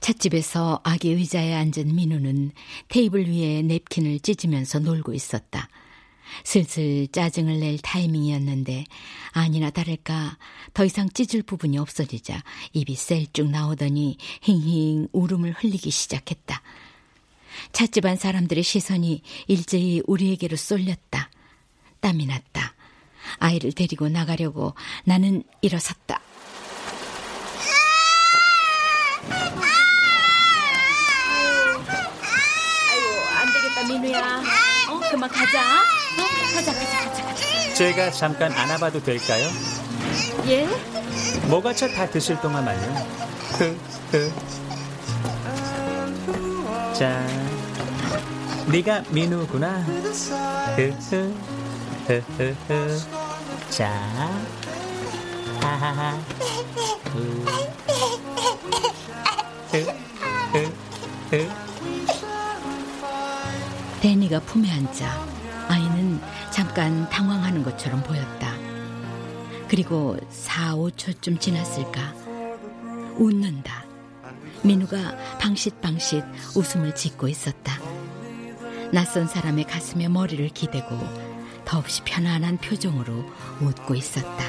[0.00, 2.50] 찻집에서 아기 의자에 앉은 민우는
[2.88, 5.68] 테이블 위에 냅킨을 찢으면서 놀고 있었다.
[6.44, 8.84] 슬슬 짜증을 낼 타이밍이었는데
[9.32, 10.38] 아니나 다를까
[10.74, 16.62] 더 이상 찢을 부분이 없어지자 입이 셀쭉 나오더니 힝힝 울음을 흘리기 시작했다.
[17.72, 21.30] 찻집 안 사람들의 시선이 일제히 우리에게로 쏠렸다.
[22.00, 22.74] 땀이 났다.
[23.38, 26.20] 아이를 데리고 나가려고 나는 일어섰다.
[32.90, 34.55] 아이고 안 되겠다 민우야.
[35.16, 35.62] 어 그만 가자.
[35.62, 37.74] 어, 가자 가자 가자 가자.
[37.74, 39.48] 제가 잠깐 안아봐도 될까요?
[40.46, 40.68] 예?
[41.48, 43.06] 뭐가 차 다 드실 동안만요.
[43.58, 43.78] 흐,
[44.12, 44.32] 흐.
[46.94, 47.26] 자,
[48.66, 49.78] 네가 민우구나.
[49.78, 51.34] 흐, 흐,
[52.06, 53.00] 흐, 흐, 흐.
[53.70, 53.88] 자,
[55.62, 56.18] 하하하.
[57.04, 57.44] 흐,
[59.72, 59.86] 흐,
[60.52, 60.72] 흐,
[61.30, 61.65] 흐.
[64.06, 66.20] 데니가 품에 앉자 아이는
[66.52, 68.54] 잠깐 당황하는 것처럼 보였다.
[69.66, 72.14] 그리고 4, 5초쯤 지났을까
[73.16, 73.84] 웃는다.
[74.62, 76.22] 민우가 방싯방싯
[76.54, 77.80] 웃음을 짓고 있었다.
[78.92, 80.96] 낯선 사람의 가슴에 머리를 기대고
[81.64, 83.24] 더없이 편안한 표정으로
[83.60, 84.44] 웃고 있었다.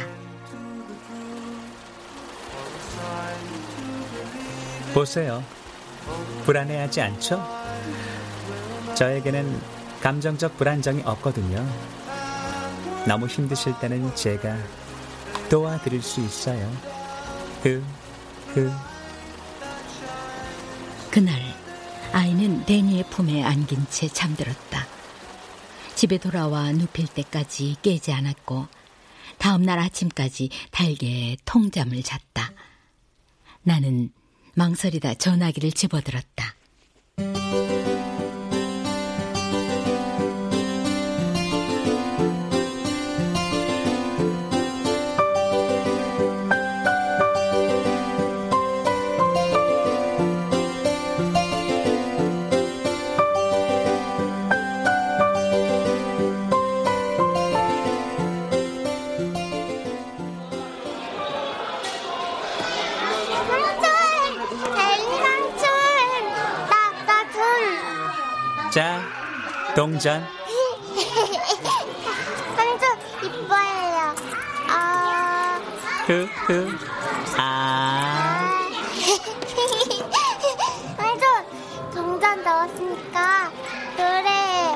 [4.94, 5.44] 보세요.
[6.46, 7.58] 불안해하지 않죠?
[8.98, 9.62] 저에게는
[10.02, 11.64] 감정적 불안정이 없거든요.
[13.08, 14.58] 너무 힘드실 때는 제가
[15.50, 16.68] 도와드릴 수 있어요.
[17.62, 17.84] 흐,
[18.48, 18.72] 흐.
[21.12, 21.40] 그날
[22.12, 24.88] 아이는 데니의 품에 안긴 채 잠들었다.
[25.94, 28.68] 집에 돌아와 눕힐 때까지 깨지 않았고
[29.38, 32.52] 다음 날 아침까지 달게 통잠을 잤다.
[33.62, 34.12] 나는
[34.56, 36.57] 망설이다 전화기를 집어들었다.
[69.78, 70.26] 동전.
[72.56, 74.16] 삼촌, 이뻐해요.
[74.70, 75.62] 아.
[76.08, 76.68] 흐, 흐.
[77.38, 78.60] 아.
[80.98, 81.30] 삼촌,
[81.94, 83.52] 동전 넣었으니까
[83.96, 84.76] 노래.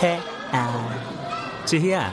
[0.00, 0.90] 패, 아.
[1.64, 2.12] 지희야,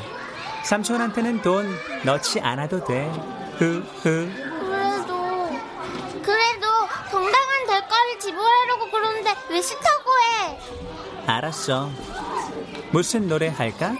[0.63, 1.67] 삼촌한테는 돈
[2.05, 3.11] 넣지 않아도 돼.
[3.57, 4.31] 흐, 흐.
[4.61, 5.49] 그래도,
[6.21, 6.67] 그래도
[7.09, 10.00] 정당한 대가를 지불하려고 그러는데 왜 싫다고 해?
[11.31, 11.89] 알았어.
[12.91, 13.95] 무슨 노래 할까?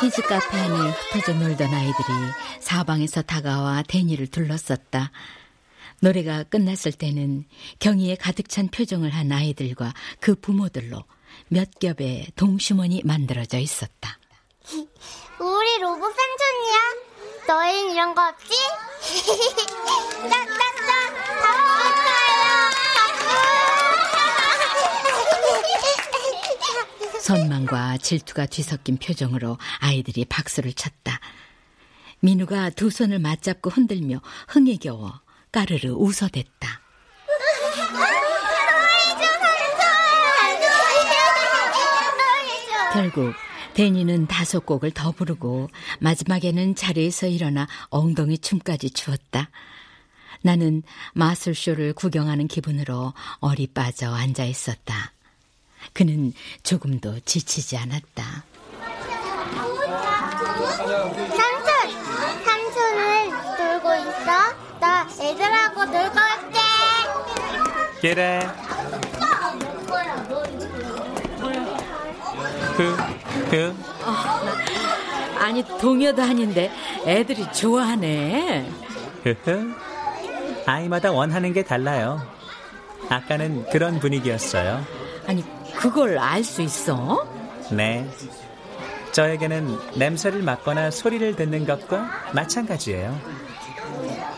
[0.00, 1.94] 키즈 카페 안에 흩어져 놀던 아이들이
[2.60, 5.10] 사방에서 다가와 데니를 둘렀었다.
[6.00, 7.44] 노래가 끝났을 때는
[7.78, 11.04] 경의에 가득 찬 표정을 한 아이들과 그 부모들로
[11.48, 14.18] 몇 겹의 동심원이 만들어져 있었다.
[15.38, 16.76] 우리 로봇 삼촌이야.
[17.48, 18.50] 너희는 이런 거 없지?
[20.30, 21.14] 딱딱딱
[27.12, 27.20] 박수!
[27.20, 31.20] 선망과 질투가 뒤섞인 표정으로 아이들이 박수를 쳤다.
[32.20, 35.20] 민우가 두 손을 맞잡고 흔들며 흥에 겨워
[35.52, 36.80] 까르르 웃어댔다.
[42.92, 43.34] 결국
[43.74, 45.68] 데니는 다섯 곡을 더 부르고
[46.00, 49.48] 마지막에는 자리에서 일어나 엉덩이 춤까지 추었다.
[50.42, 50.82] 나는
[51.14, 55.12] 마술쇼를 구경하는 기분으로 어리 빠져 앉아 있었다.
[55.92, 58.44] 그는 조금도 지치지 않았다.
[61.36, 61.70] 삼촌!
[62.44, 64.78] 삼촌을 놀고 있어?
[64.80, 66.58] 나 애들하고 놀고 올게.
[68.00, 68.40] 그래
[72.80, 72.96] 그,
[73.50, 73.76] 그,
[75.38, 76.70] 아니 동요도 아닌데
[77.04, 78.70] 애들이 좋아하네.
[79.22, 79.74] 흐흐.
[80.64, 82.22] 아이마다 원하는 게 달라요.
[83.10, 84.82] 아까는 그런 분위기였어요.
[85.26, 87.26] 아니 그걸 알 수 있어?
[87.70, 88.08] 네.
[89.12, 93.20] 저에게는 냄새를 맡거나 소리를 듣는 것과 마찬가지예요.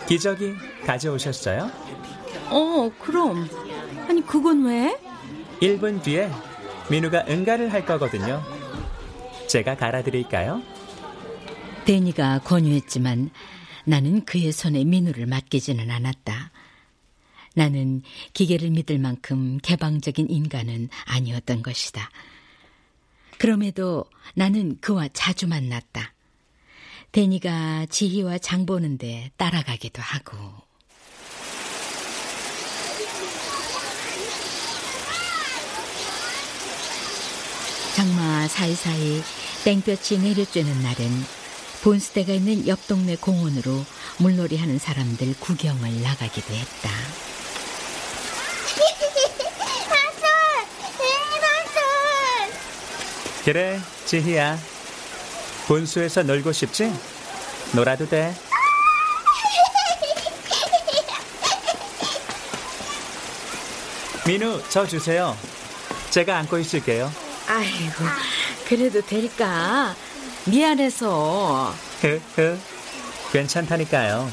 [0.08, 1.70] 기저귀 가져오셨어요?
[2.50, 3.48] 어 그럼
[4.08, 4.98] 아니 그건 왜?
[5.60, 6.28] 1분 뒤에
[6.90, 8.42] 민우가 응가를 할 거거든요.
[9.48, 10.62] 제가 갈아드릴까요?
[11.84, 13.30] 데니가 권유했지만
[13.84, 16.52] 나는 그의 손에 민우를 맡기지는 않았다.
[17.54, 22.10] 나는 기계를 믿을 만큼 개방적인 인간은 아니었던 것이다.
[23.38, 26.14] 그럼에도 나는 그와 자주 만났다.
[27.10, 30.61] 데니가 지희와 장 보는데 따라가기도 하고.
[37.94, 39.22] 장마 사이사이
[39.64, 41.24] 땡볕이 내려쬐는 날엔
[41.82, 43.84] 본스테가 있는 옆 동네 공원으로
[44.18, 46.90] 물놀이 하는 사람들 구경을 나가기도 했다.
[53.44, 54.56] 그래, 지희야.
[55.66, 56.92] 본수에서 놀고 싶지?
[57.72, 58.34] 놀아도 돼.
[64.26, 65.36] 민우, 저 주세요.
[66.10, 67.10] 제가 안고 있을게요.
[67.52, 68.04] 아이고,
[68.66, 69.94] 그래도 될까?
[70.46, 71.74] 미안해서.
[72.00, 72.58] 흐흐.
[73.30, 74.32] 괜찮다니까요.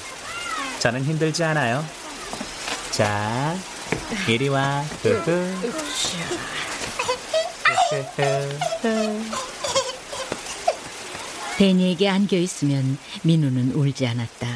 [0.79, 1.85] 저는 힘들지 않아요.
[2.91, 3.57] 자,
[4.25, 4.85] 이리 와.
[5.03, 5.59] 흐흐.
[11.57, 14.47] 데니에게 안겨 있으면 민우는 울지 않았다.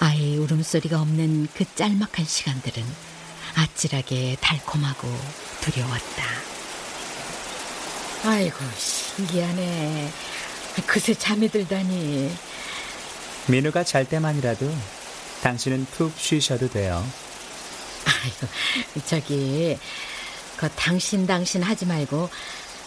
[0.00, 2.84] 아이의 울음소리가 없는 그 짤막한 시간들은
[3.54, 5.08] 아찔하게 달콤하고
[5.62, 6.55] 두려웠다.
[8.24, 10.10] 아이고, 신기하네.
[10.86, 12.32] 그새 잠이 들다니.
[13.46, 14.70] 민우가 잘 때만이라도
[15.42, 17.06] 당신은 푹 쉬셔도 돼요.
[18.04, 18.46] 아이고,
[19.06, 19.78] 저기,
[20.56, 22.28] 그 당신 당신 하지 말고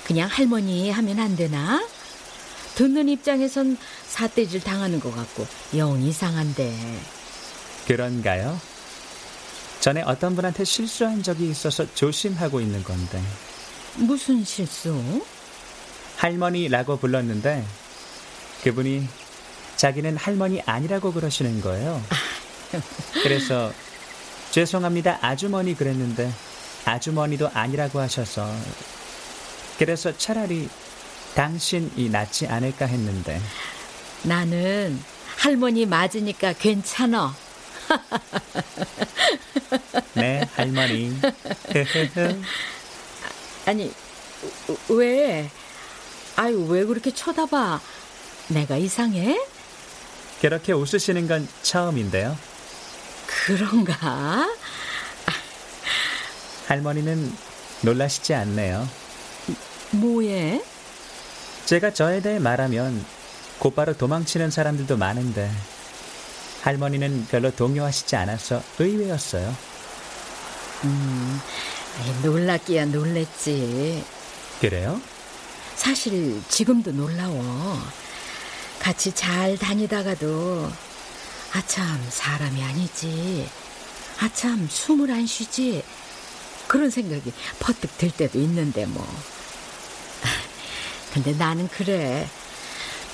[0.03, 1.85] 그냥 할머니 하면 안 되나?
[2.75, 3.77] 듣는 입장에선
[4.07, 6.99] 사태질 당하는 것 같고 영 이상한데.
[7.87, 8.59] 그런가요?
[9.79, 13.21] 전에 어떤 분한테 실수한 적이 있어서 조심하고 있는 건데
[13.99, 15.23] 무슨 실수?
[16.17, 17.65] 할머니라고 불렀는데
[18.63, 19.07] 그분이
[19.75, 22.01] 자기는 할머니 아니라고 그러시는 거예요.
[23.23, 23.71] 그래서
[24.51, 26.31] 죄송합니다 아주머니 그랬는데
[26.85, 28.51] 아주머니도 아니라고 하셔서
[29.77, 30.67] 그래서 차라리
[31.35, 33.39] 당신이 낫지 않을까 했는데.
[34.23, 34.99] 나는
[35.37, 37.33] 할머니 맞으니까 괜찮아.
[40.15, 41.17] 네, 할머니.
[43.69, 43.93] 아니,
[44.87, 45.47] 왜?
[46.35, 47.79] 아유, 왜 그렇게 쳐다봐?
[48.47, 49.39] 내가 이상해?
[50.41, 52.35] 그렇게 웃으시는 건 처음인데요.
[53.27, 54.49] 그런가?
[56.67, 57.31] 할머니는
[57.81, 58.89] 놀라시지 않네요.
[59.91, 60.63] 뭐해?
[61.65, 63.05] 제가 저에 대해 말하면
[63.59, 65.51] 곧바로 도망치는 사람들도 많은데
[66.63, 69.55] 할머니는 별로 동요하시지 않아서 의외였어요.
[70.83, 71.41] 음,
[72.23, 74.03] 놀랐기야 놀랬지.
[74.61, 75.01] 그래요?
[75.75, 77.77] 사실 지금도 놀라워.
[78.79, 80.71] 같이 잘 다니다가도
[81.53, 83.47] 아참 사람이 아니지.
[84.21, 85.83] 아참 숨을 안 쉬지.
[86.67, 89.05] 그런 생각이 퍼뜩 들 때도 있는데 뭐.
[91.13, 92.27] 근데 나는 그래.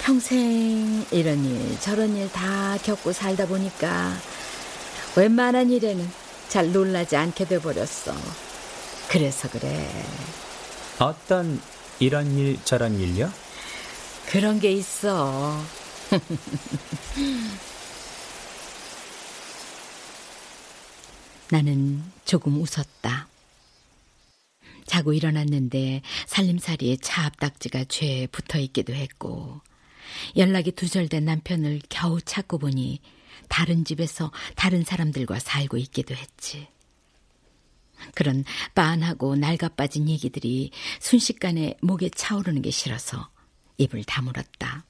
[0.03, 4.13] 평생 이런 일 저런 일 다 겪고 살다 보니까
[5.16, 6.11] 웬만한 일에는
[6.49, 8.13] 잘 놀라지 않게 돼버렸어.
[9.09, 9.89] 그래서 그래.
[10.99, 11.61] 어떤
[11.99, 13.31] 이런 일 저런 일요?
[14.27, 15.61] 그런 게 있어.
[21.51, 23.27] 나는 조금 웃었다.
[24.85, 29.61] 자고 일어났는데 살림살이에 차 앞딱지가 죄에 붙어 있기도 했고
[30.37, 32.99] 연락이 두절된 남편을 겨우 찾고 보니
[33.49, 36.67] 다른 집에서 다른 사람들과 살고 있기도 했지.
[38.13, 38.43] 그런
[38.73, 43.29] 빤하고 낡아빠진 얘기들이 순식간에 목에 차오르는 게 싫어서
[43.77, 44.85] 입을 다물었다.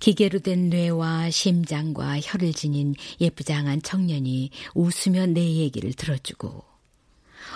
[0.00, 6.64] 기계로 된 뇌와 심장과 혀를 지닌 예쁘장한 청년이 웃으며 내 얘기를 들어주고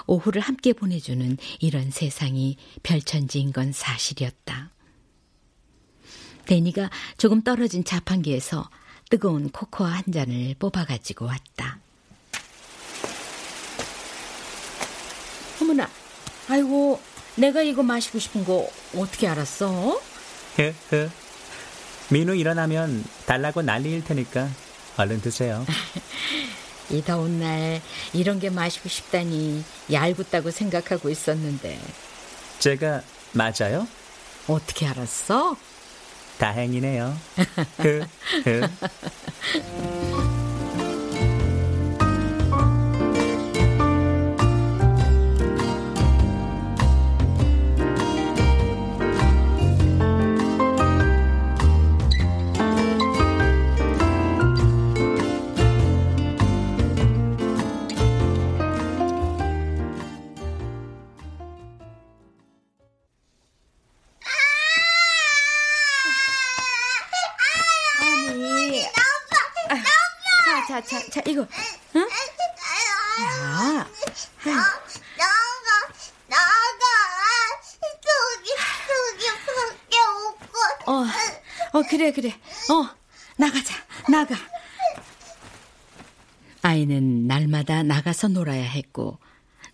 [0.07, 4.70] 오후를 함께 보내주는 이런 세상이 별천지인 건 사실이었다.
[6.44, 8.68] 데니가 조금 떨어진 자판기에서
[9.14, 11.78] 뜨거운 코코아 한 잔을 뽑아 가지고 왔다.
[15.62, 15.88] 어머나,
[16.48, 17.00] 아이고,
[17.36, 20.00] 내가 이거 마시고 싶은 거 어떻게 알았어?
[20.56, 21.08] 흐흐.
[22.10, 24.48] 민우 일어나면 달라고 난리일 테니까
[24.96, 25.64] 얼른 드세요.
[26.90, 27.80] 이 더운 날
[28.14, 29.62] 이런 게 마시고 싶다니
[29.92, 31.78] 얄궂다고 생각하고 있었는데.
[32.58, 33.02] 제가
[33.32, 33.86] 맞아요?
[34.48, 35.56] 어떻게 알았어?
[36.39, 37.14] 다행이네요.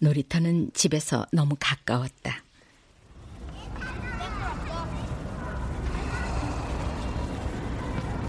[0.01, 2.43] 놀이터는 집에서 너무 가까웠다.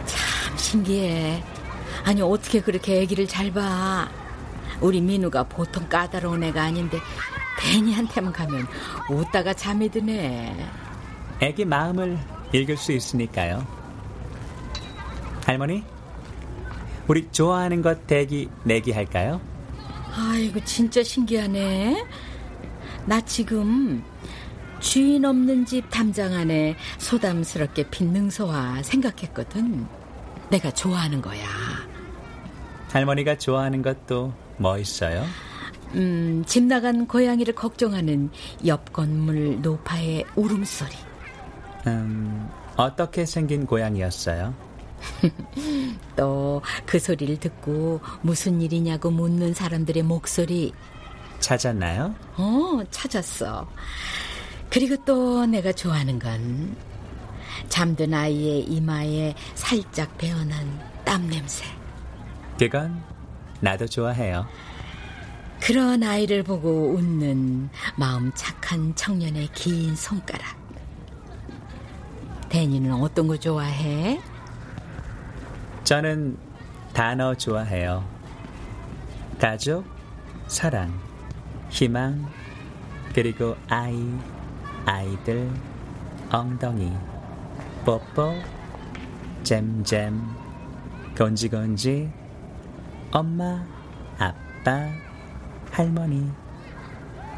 [0.05, 1.43] 참 신기해.
[2.03, 4.09] 아니, 어떻게 그렇게 애기를 잘 봐.
[4.81, 6.99] 우리 민우가 보통 까다로운 애가 아닌데,
[7.59, 8.67] 베니한테만 가면
[9.09, 10.67] 웃다가 잠이 드네.
[11.41, 12.19] 애기 마음을
[12.53, 13.65] 읽을 수 있으니까요.
[15.45, 15.83] 할머니,
[17.07, 19.41] 우리 좋아하는 것 대기 내기 할까요?
[20.15, 22.05] 아이고 진짜 신기하네.
[23.05, 24.03] 나 지금
[24.79, 29.85] 주인 없는 집 담장 안에 소담스럽게 핀 능소와 생각했거든.
[30.49, 31.41] 내가 좋아하는 거야.
[32.89, 35.25] 할머니가 좋아하는 것도 뭐 있어요?
[35.93, 38.29] 음, 집 나간 고양이를 걱정하는
[38.65, 40.91] 옆 건물 노파의 울음소리.
[41.87, 44.53] 음, 어떻게 생긴 고양이였어요?
[46.15, 50.73] 또 그 소리를 듣고 무슨 일이냐고 묻는 사람들의 목소리.
[51.39, 52.13] 찾았나요?
[52.37, 53.67] 어, 찾았어.
[54.69, 56.75] 그리고 또 내가 좋아하는 건
[57.69, 61.65] 잠든 아이의 이마에 살짝 배어난 땀 냄새.
[62.59, 63.01] 그건
[63.59, 64.45] 나도 좋아해요.
[65.59, 70.59] 그런 아이를 보고 웃는 마음 착한 청년의 긴 손가락.
[72.49, 74.19] 데니는 어떤 거 좋아해?
[75.91, 76.37] 저는
[76.93, 78.01] 단어 좋아해요.
[79.37, 79.83] 가족,
[80.47, 80.97] 사랑,
[81.69, 82.31] 희망,
[83.13, 84.01] 그리고 아이,
[84.85, 85.51] 아이들
[86.31, 86.93] 엉덩이
[87.83, 88.35] 뽀뽀
[89.43, 90.17] 잼잼
[91.13, 92.09] 건지건지
[93.11, 93.67] 엄마
[94.17, 94.87] 아빠
[95.71, 96.31] 할머니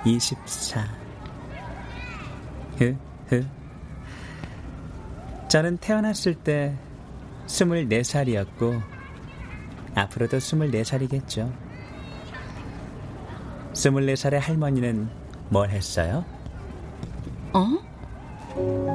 [0.06, 0.86] 24
[2.78, 2.96] 흐
[3.32, 3.44] 흐
[5.50, 6.78] 저는 태어났을 때
[7.54, 8.82] 24살이었고
[9.96, 11.54] 앞으로도 24살이겠죠
[13.74, 15.10] 24살의 할머니는
[15.50, 16.26] 뭘 했어요?
[17.54, 18.93] 어?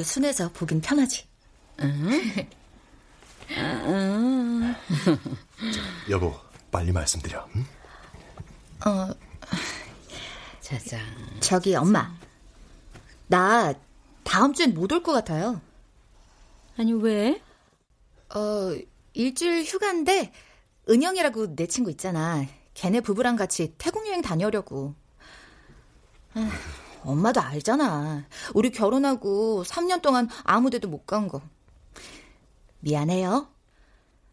[0.00, 1.26] 그래도 순해서 보긴 편하지.
[6.08, 6.34] 여보,
[6.70, 7.46] 빨리 말씀드려.
[7.54, 7.64] 응?
[8.86, 9.14] 어,
[10.60, 11.00] 차장.
[11.40, 12.14] 저기 엄마.
[13.26, 13.74] 나
[14.24, 15.60] 다음 주엔 못 올 것 같아요.
[16.78, 17.42] 아니, 왜?
[18.34, 18.74] 어,
[19.12, 20.32] 일주일 휴가인데
[20.88, 22.46] 은영이라고 내 친구 있잖아.
[22.72, 24.94] 걔네 부부랑 같이 태국 여행 다녀오려고.
[26.34, 26.50] 아,
[27.02, 28.26] 엄마도 알잖아.
[28.54, 31.42] 우리 결혼하고 3년 동안 아무 데도 못 간 거.
[32.80, 33.48] 미안해요.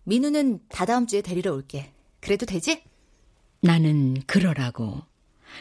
[0.04, 1.92] 민우는 다다음 주에 데리러 올게.
[2.22, 2.84] 그래도 되지?
[3.62, 5.02] 나는 그러라고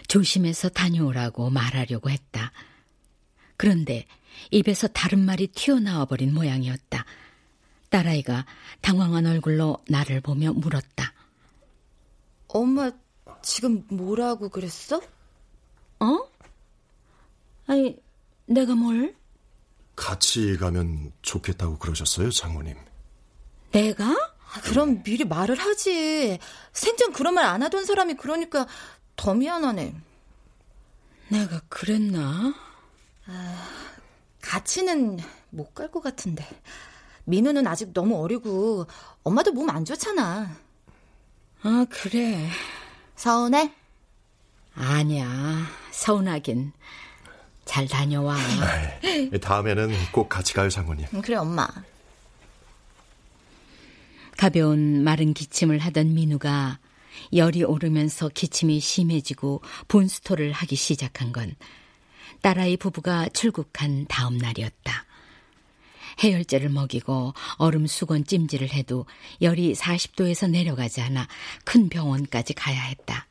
[0.08, 2.52] 조심해서 다녀오라고 말하려고 했다.
[3.56, 4.06] 그런데
[4.50, 7.04] 입에서 다른 말이 튀어나와 버린 모양이었다.
[7.88, 8.44] 딸아이가
[8.82, 11.12] 당황한 얼굴로 나를 보며 물었다.
[12.48, 12.90] 엄마
[13.42, 15.00] 지금 뭐라고 그랬어?
[16.00, 16.18] 어?
[17.66, 17.96] 아니,
[18.46, 19.14] 내가 뭘?
[19.96, 22.76] 같이 가면 좋겠다고 그러셨어요, 장모님.
[23.72, 24.04] 내가?
[24.06, 26.38] 아, 그럼 미리 말을 하지.
[26.72, 28.66] 생전 그런 말 안 하던 사람이 그러니까
[29.16, 29.94] 더 미안하네.
[31.28, 32.54] 내가 그랬나?
[34.40, 35.18] 같이는
[35.50, 36.46] 못 갈 것 같은데.
[37.24, 38.86] 민우는 아직 너무 어리고
[39.24, 40.56] 엄마도 몸 안 좋잖아.
[41.62, 42.48] 아, 그래.
[43.16, 43.72] 서운해?
[44.74, 45.66] 아니야.
[45.90, 46.72] 서운하긴.
[47.66, 48.36] 잘 다녀와.
[49.42, 51.06] 다음에는 꼭 같이 가요, 장모님.
[51.12, 51.68] 응, 그래 엄마.
[54.38, 56.78] 가벼운 마른 기침을 하던 민우가
[57.34, 61.54] 열이 오르면서 기침이 심해지고 분수토를 하기 시작한 건
[62.42, 65.04] 딸아이 부부가 출국한 다음 날이었다.
[66.22, 69.06] 해열제를 먹이고 얼음 수건 찜질을 해도
[69.42, 71.26] 열이 40도에서 내려가지 않아
[71.64, 73.26] 큰 병원까지 가야 했다.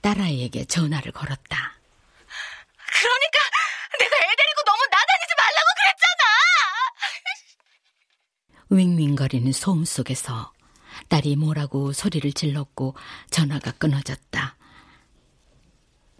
[0.00, 1.76] 딸아이에게 전화를 걸었다.
[2.98, 3.38] 그러니까
[3.98, 6.22] 내가 애 데리고 너무 나다니지 말라고 그랬잖아.
[8.78, 10.52] 윙윙거리는 소음 속에서
[11.08, 12.94] 딸이 뭐라고 소리를 질렀고
[13.30, 14.56] 전화가 끊어졌다.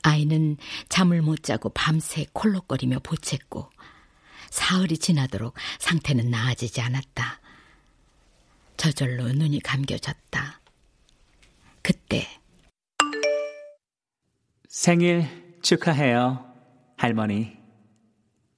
[0.03, 0.57] 아이는
[0.89, 3.69] 잠을 못 자고 밤새 콜록거리며 보챘고
[4.51, 7.41] 사흘이 지나도록 상태는 나아지지 않았다.
[8.77, 10.61] 저절로 눈이 감겨졌다.
[11.83, 12.27] 그때
[14.69, 16.45] 생일 축하해요,
[16.97, 17.57] 할머니.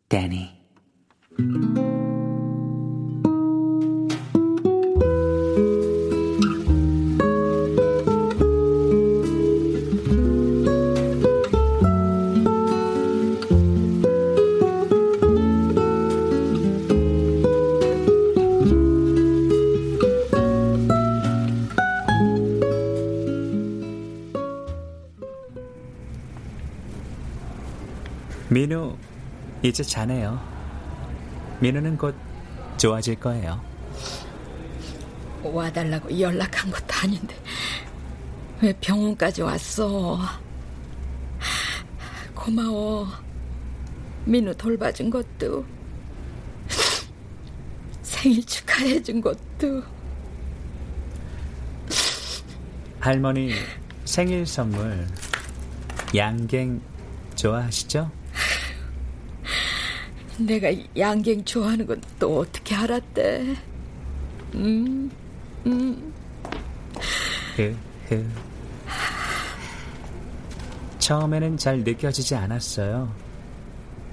[0.08, 0.58] 데니.
[29.78, 30.40] 이제 자네요.
[31.60, 32.12] 민우는 곧
[32.78, 33.62] 좋아질 거예요.
[35.40, 37.36] 와달라고 연락한 것도 아닌데
[38.60, 40.18] 왜 병원까지 왔어?
[42.34, 43.06] 고마워.
[44.24, 45.64] 민우 돌봐준 것도
[48.02, 49.84] 생일 축하해준 것도
[52.98, 53.52] 할머니
[54.04, 55.06] 생일 선물
[56.16, 56.80] 양갱
[57.36, 58.18] 좋아하시죠?
[60.38, 63.56] 내가 양갱 좋아하는 건 또 어떻게 알았대?
[64.54, 65.10] 음,
[65.66, 66.12] 음.
[70.98, 73.12] 처음에는 잘 느껴지지 않았어요.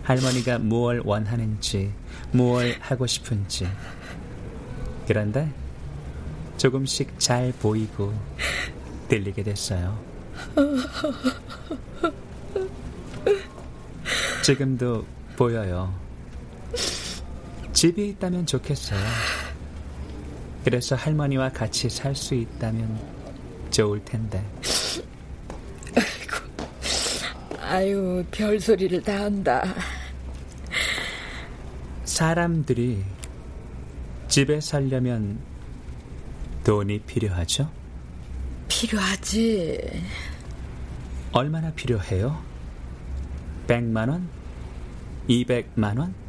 [0.04, 1.92] 할머니가 무얼 원하는지,
[2.32, 3.68] 무얼 하고 싶은지.
[5.08, 5.52] 그런데
[6.58, 8.14] 조금씩 잘 보이고
[9.08, 10.00] 들리게 됐어요.
[14.44, 15.06] 지금도
[15.36, 15.94] 보여요.
[17.86, 19.00] 집이 있다면 좋겠어요.
[20.64, 23.00] 그래서 할머니와 같이 살 수 있다면
[23.70, 24.44] 좋을 텐데.
[25.94, 29.64] 아이고, 아유, 별소리를 다 한다.
[32.06, 33.04] 사람들이
[34.30, 35.38] 집에 살려면
[36.64, 37.70] 돈이 필요하죠?
[38.68, 40.02] 필요하지.
[41.34, 42.42] 얼마나 필요해요?
[43.68, 44.28] 100만 원?
[45.30, 46.25] 200만 원?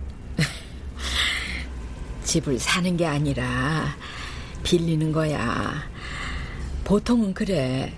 [2.26, 3.96] 집을 사는 게 아니라
[4.64, 5.82] 빌리는 거야.
[6.84, 7.92] 보통은 그래.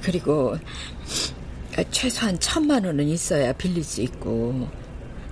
[0.00, 0.56] 그리고
[1.90, 4.66] 최소한 천만 원은 있어야 빌릴 수 있고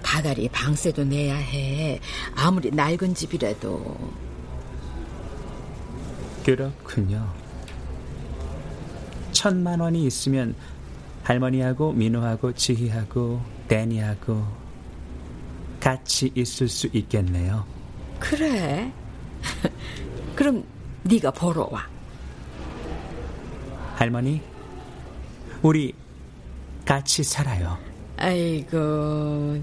[0.02, 1.98] 다달이 방세도 내야 해.
[2.34, 4.12] 아무리 낡은 집이라도.
[6.44, 7.32] 그렇군요.
[9.32, 10.54] 천만 원이 있으면
[11.22, 14.44] 할머니하고 민호하고 지희하고 데니하고
[15.80, 17.66] 같이 있을 수 있겠네요.
[18.18, 18.92] 그래?
[20.36, 20.62] 그럼
[21.02, 21.88] 네가 보러 와.
[23.96, 24.42] 할머니,
[25.62, 25.94] 우리
[26.84, 27.78] 같이 살아요.
[28.16, 29.62] 아이고.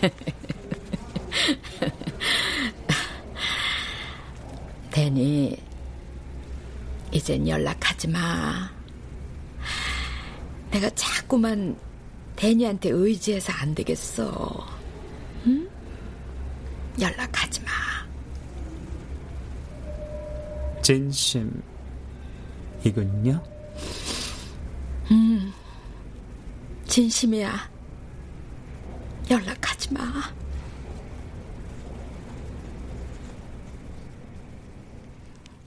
[4.90, 5.56] 데니,
[7.12, 8.68] 이젠 연락하지 마.
[10.70, 11.76] 내가 자꾸만
[12.36, 14.77] 데니한테 의지해서 안 되겠어.
[16.98, 17.02] 응?
[17.02, 17.70] 연락하지 마.
[20.82, 21.62] 진심이군요.
[25.10, 25.52] 음,
[26.86, 27.70] 진심이야.
[29.30, 30.00] 연락하지 마.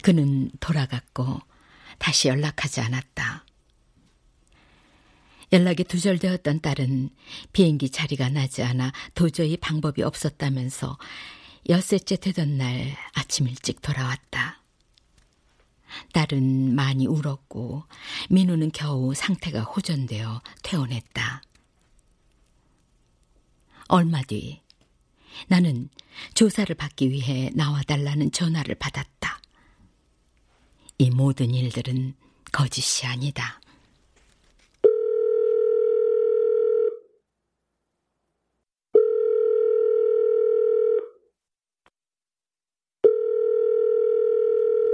[0.04, 1.40] 그는 돌아갔고
[2.00, 3.46] 다시 연락하지 않았다.
[5.52, 7.10] 연락이 두절되었던 딸은
[7.52, 10.98] 비행기 자리가 나지 않아 도저히 방법이 없었다면서
[11.70, 14.62] 엿새째 되던 날 아침 일찍 돌아왔다.
[16.14, 17.84] 딸은 많이 울었고
[18.30, 21.42] 민우는 겨우 상태가 호전되어 퇴원했다.
[23.88, 24.62] 얼마 뒤
[25.48, 25.90] 나는
[26.34, 29.42] 조사를 받기 위해 나와달라는 전화를 받았다.
[30.98, 32.16] 이 모든 일들은
[32.52, 33.61] 거짓이 아니다.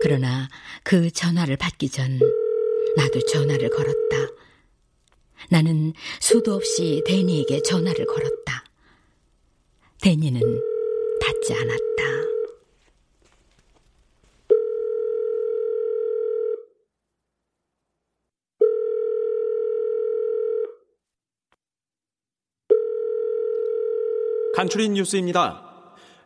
[0.02, 0.48] 그러나
[0.84, 2.20] 그 전화를 받기 전
[2.96, 4.18] 나도 전화를 걸었다.
[5.50, 8.64] 나는 수도 없이 데니에게 전화를 걸었다.
[10.02, 10.42] 데니는
[11.22, 11.78] 받지 않았다.
[24.56, 25.67] 간추린 뉴스입니다.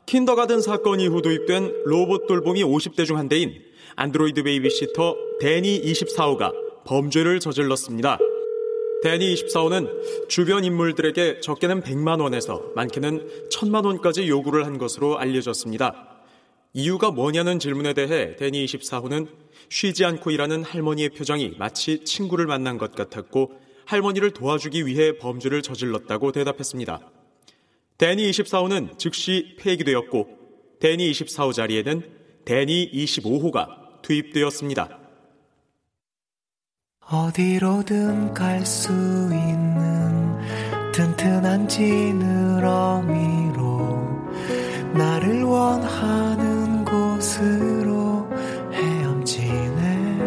[0.05, 3.61] kindergarten 사건 이후 도입된 로봇 돌봄이 50대 중 한 대인
[3.95, 6.53] 안드로이드 베이비시터 데니 24호가
[6.85, 8.17] 범죄를 저질렀습니다.
[9.03, 16.07] 데니 24호는 주변 인물들에게 적게는 100만 원에서 많게는 1000만 원까지 요구를 한 것으로 알려졌습니다.
[16.73, 19.27] 이유가 뭐냐는 질문에 대해 데니 24호는
[19.69, 23.51] 쉬지 않고 일하는 할머니의 표정이 마치 친구를 만난 것 같았고
[23.85, 27.10] 할머니를 도와주기 위해 범죄를 저질렀다고 대답했습니다.
[28.01, 30.27] 데니 24호는 즉시 폐기되었고
[30.79, 32.01] 데니 24호 자리에는
[32.45, 34.97] 데니 25호가 투입되었습니다.
[37.11, 40.35] 어디로든 갈 수 있는
[40.93, 43.11] 튼튼한 지느러미로
[44.95, 48.27] 나를 원하는 곳으로
[48.73, 50.17] 헤엄치네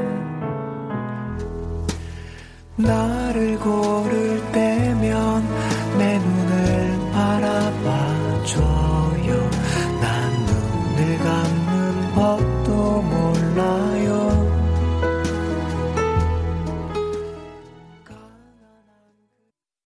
[2.77, 3.14] 나